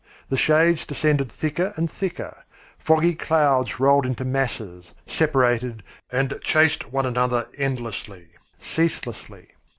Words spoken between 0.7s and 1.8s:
descended thicker